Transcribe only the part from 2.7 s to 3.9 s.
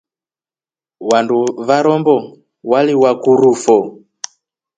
waliwakurufo.